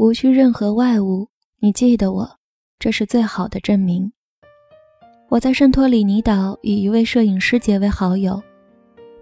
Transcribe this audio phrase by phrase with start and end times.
[0.00, 1.28] 无需任何外物，
[1.58, 2.26] 你记得我，
[2.78, 4.10] 这是最好的证明。
[5.28, 8.42] 我在圣托里尼岛与一位摄影师结为好友，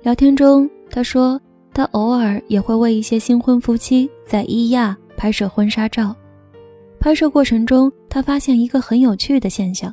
[0.03, 1.41] 聊天中他说
[1.75, 6.15] 他偶尔也会为一些新婚夫妻在伊亚拍摄婚纱照。
[7.01, 9.93] 拍摄过程中，他发现一个很有趣的现象：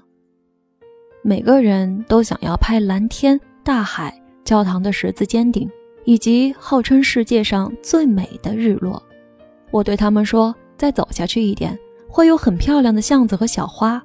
[1.24, 5.68] 每个人都想要拍蓝天、大海、教堂的十字尖顶，
[6.04, 9.02] 以及号称世界上最美的日落。
[9.72, 10.56] 我对他们说
[10.86, 11.76] ：“再走下去一点，
[12.08, 14.00] 会有很漂亮的巷子和小花。”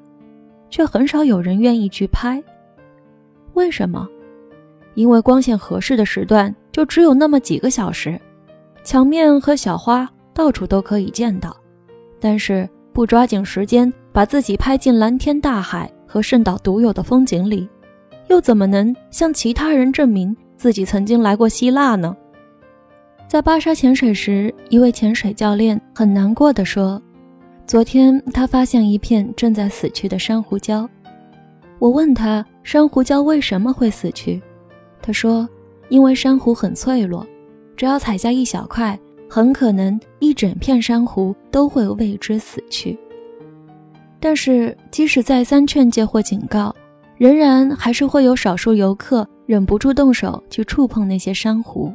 [0.71, 2.43] 却很少有人愿意去拍。
[3.52, 4.09] 为什么？
[4.95, 8.19] 因为光线合适的时段就只有那么几个小时，
[8.83, 11.55] 墙面和小花到处都可以见到，
[12.19, 12.66] 但是。
[12.93, 17.69] 不抓紧时间把自己拍进蓝天大海和圣岛独有的风景里，
[18.27, 22.16] 又怎么能向其他人证明自己曾经来过希腊呢？
[23.30, 27.01] 在巴沙潜水时，一位潜水教练很难过地说
[27.65, 30.85] ：“昨天他发现一片正在死去的珊瑚礁。”
[31.79, 34.43] 我问他：“珊瑚礁为什么会死去？”
[35.01, 35.49] 他说
[35.91, 37.24] ：“因为珊瑚很脆弱，
[37.77, 38.99] 只要踩下一小块。”
[39.30, 42.99] 很可能一整片珊瑚都会为之死去。
[44.19, 46.74] 但是，即使再三劝诫或警告，
[47.16, 51.93] 仍然还是会有少数游客忍不住动手去触碰那些珊瑚。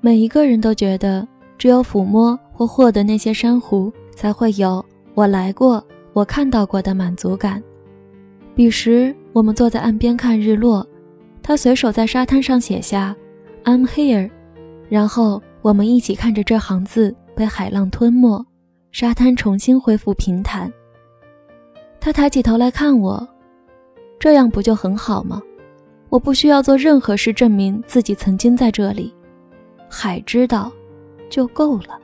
[0.00, 1.26] 每一个人都觉得，
[1.58, 7.62] 只有抚摸或获得那些珊瑚，才会有“我来过，我看到过”的满足感。
[8.54, 10.86] 彼时，我们坐在岸边看日落，
[11.42, 13.14] 他随手在沙滩上写下
[13.64, 14.30] “I'm here”，
[14.88, 15.42] 然后。
[15.62, 18.46] 我们一起看着这行字被海浪吞没，
[18.92, 20.72] 沙滩重新恢复平坦。
[21.98, 23.26] 他抬起头来看我，
[24.16, 25.42] 这样不就很好吗？
[26.08, 29.12] 我不需要做任何事证明自己曾经在这里，
[29.88, 30.70] 海知道
[31.28, 31.98] 就够了。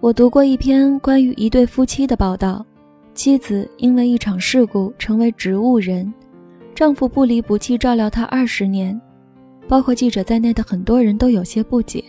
[0.00, 2.64] 我读过一篇关于一对夫妻的报道，
[3.14, 6.12] 妻子因为一场事故成为植物人，
[6.74, 9.00] 丈夫不离不弃照料她二十年。
[9.68, 12.04] 包括记者在内的很多人都有些不解：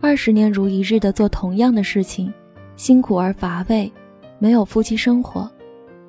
[0.00, 2.32] 二十年如一日的做同样的事情，
[2.76, 3.92] 辛苦而乏味，
[4.38, 5.50] 没有夫妻生活。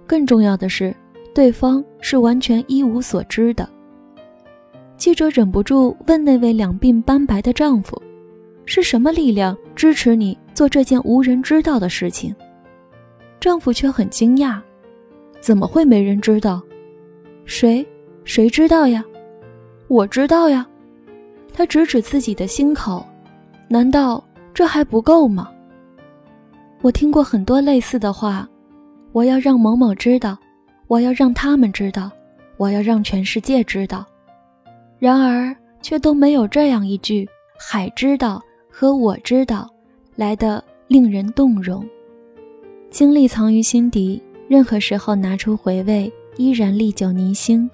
[0.05, 0.95] 更重要的是，
[1.33, 3.67] 对方是完全一无所知的。
[4.99, 7.99] 记者忍不住问那位两鬓斑白的丈夫
[8.67, 12.35] ：“是什么力量支持你做这件无人知道的事情？”
[13.39, 14.59] 丈夫却很惊讶
[15.39, 16.61] ：“怎么会没人知道？
[17.45, 17.87] 谁？
[18.25, 19.01] 谁知道呀？”
[19.87, 20.67] 我知道呀，
[21.53, 23.03] 他指指自己的心口，
[23.69, 24.21] 难道
[24.53, 25.49] 这还不够吗？
[26.81, 28.45] 我听过很多类似的话，
[29.13, 30.37] 我要让某某知道，
[30.87, 32.11] 我要让他们知道，
[32.57, 34.05] 我要让全世界知道，
[34.99, 37.27] 然而却都没有这样一句
[37.57, 39.67] “海知道”和“我知道”
[40.15, 41.87] 来的令人动容。
[42.91, 47.69] 经历藏于心底，任何时候拿出回味，依然历久弥新。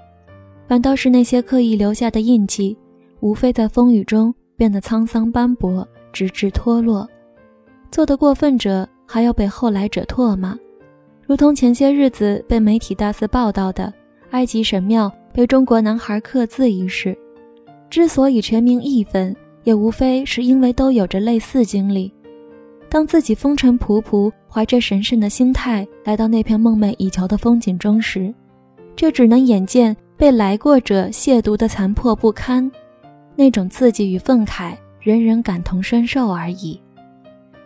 [0.67, 2.77] 反倒是那些刻意留下的印记，
[3.21, 7.07] 无非在风雨中变得沧桑斑驳，直至脱落。
[7.91, 10.57] 做的过分者还要被后来者唾骂，
[11.25, 13.93] 如同前些日子被媒体大肆报道的
[14.31, 17.17] 埃及神庙被中国男孩刻字一事。
[17.89, 22.11] 之所以全民义愤，也无非是因为都有着类似经历。
[22.89, 28.33] 当自己风尘仆仆，怀着神圣的心态来到那片梦寐以求的风景中时，
[28.95, 29.95] 却只能眼见。
[30.17, 32.71] 被来过者亵渎的残破不堪，
[33.35, 36.79] 那种刺激与愤慨，人人感同身受而已。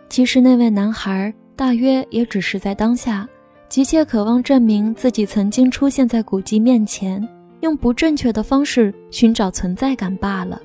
[0.08, 3.24] 其实那位男孩大约也只是在当下，
[3.70, 7.26] 急切渴望证明自己曾经出现在古迹面前，
[7.60, 10.60] 用不正确的方式寻找存在感罢了。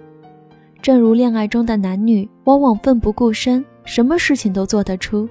[0.81, 5.29] 正如恋爱中的男女，往往奋不顾身，什么事情都做得出，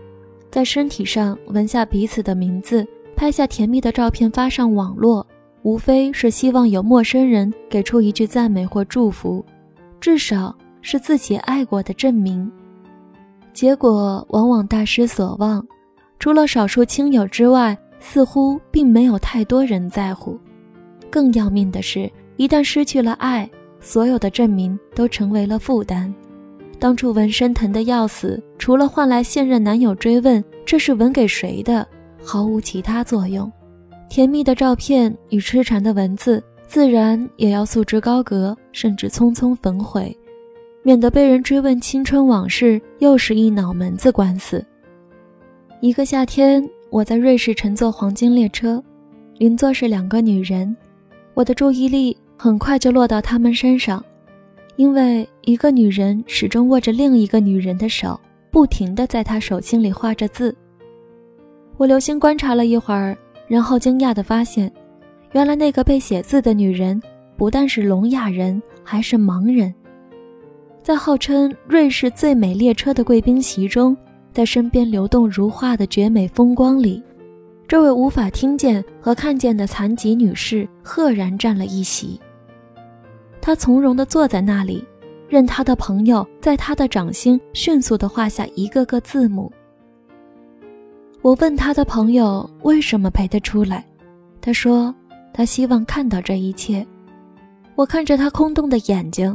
[0.52, 2.86] 在身体上纹下彼此的名字，
[3.16, 5.26] 拍下甜蜜的照片发上网络。
[5.62, 9.44] 无非是希望有陌生人给出一句赞美或祝福，
[9.98, 12.48] 至少是自己爱过的证明。
[13.52, 15.66] 结果往往大失所望，
[16.24, 20.40] 除了少数亲友之外，似乎并没有太多人在乎。
[21.10, 23.46] 更要命的是，一旦失去了爱，
[23.78, 26.10] 所有的证明都成为了负担。
[26.78, 31.86] 当初纹身疼得要死，除了换来现任男友追问这是纹给谁的，
[32.22, 33.52] 毫无其他作用。
[34.08, 40.16] 甜蜜的照片与痴缠的文字，自然也要束之高阁，甚至匆匆焚毁，
[40.82, 44.64] 免得被人追问青春往事，又是一脑门子官司。
[45.84, 48.82] 一个夏天，我在瑞士乘坐黄金列车，
[49.36, 50.74] 邻座是两个女人，
[51.34, 54.02] 我的注意力很快就落到她们身上，
[54.76, 58.18] 因为一个女人始终握着另一个女人的手，
[58.50, 60.56] 不停地在他手心里画着字。
[61.76, 63.14] 我留心观察了一会儿，
[63.46, 64.72] 然后惊讶地发现，
[65.32, 66.98] 原来那个被写字的女人
[67.36, 69.74] 不但是聋哑人，还是盲人。
[70.82, 73.94] 在号称瑞士最美列车的贵宾席中，
[74.34, 77.00] 在身边流动如画的绝美风光里，
[77.68, 82.20] 这位无法听见和看见的残疾女士赫然占了一席。
[83.40, 84.84] 她从容地坐在那里，
[85.28, 89.50] 任她的朋友在她的掌心迅速地画下一个个字母。
[91.22, 93.86] 我问他的朋友为什么陪他出来，
[94.40, 94.94] 他说
[95.32, 96.86] 他希望看到这一切。
[97.76, 99.34] 我看着他空洞的眼睛，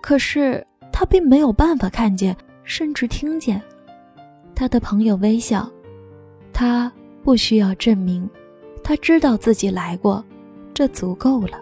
[0.00, 0.64] 可是。
[0.90, 3.62] 他并没有办法看见，甚至听见。
[4.58, 5.70] 他的朋友微笑，
[6.52, 8.28] 他不需要证明，
[8.82, 10.24] 他知道自己来过，
[10.74, 11.60] 这足够了。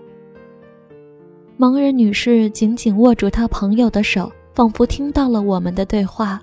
[1.58, 6.40] 盲人女士紧紧握住他朋友的手，仿佛听到了我们的对话。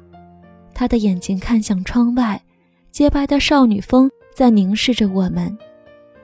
[0.75, 2.39] 她的眼睛看向窗外，
[2.91, 5.57] 洁白的少女风在凝视着我们，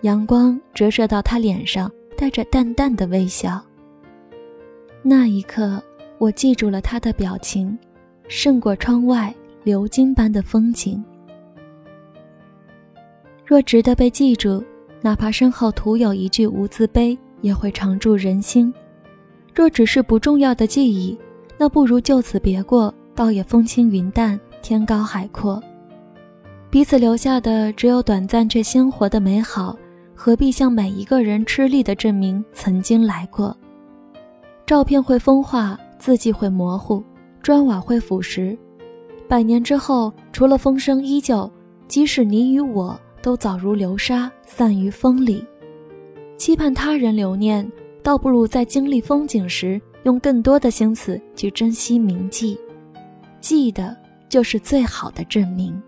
[0.02, 3.60] 阳光折射到她脸上，带着淡淡的微笑。
[5.02, 5.81] 那一刻。
[6.20, 7.80] 我记住了他的表情，
[8.28, 9.34] 胜过窗外
[9.69, 11.04] 流金般的风景。
[13.45, 14.63] 若值得被记住，
[15.00, 18.74] 哪怕身后徒有一句无字碑，也会常驻人心；
[19.54, 21.16] 若只是不重要的记忆，
[21.56, 25.62] 那不如就此别过，倒也风轻云淡，天高海阔。
[26.71, 29.77] 彼此留下的只有短暂却鲜活的美好，
[30.16, 33.56] 何必向每一个人吃力地证明曾经来过？
[34.66, 35.80] 照片会风化。
[36.00, 37.04] 字迹会模糊，
[37.44, 38.57] 砖瓦会腐蚀，
[39.30, 41.50] 百年之后，除了风声依旧，
[41.88, 45.46] 即使你与我都早如流沙散于风里。
[46.36, 47.72] 期盼他人留念，
[48.02, 52.58] 倒不如在经历风景时，用更多的心思去珍惜铭记。
[53.40, 53.96] 记得
[54.28, 55.80] 就是最好的证明。